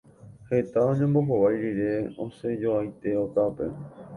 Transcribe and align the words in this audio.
Heta 0.51 0.79
oñombohovái 0.91 1.55
rire, 1.63 1.91
osẽjoaite 2.25 3.09
okápe. 3.25 3.65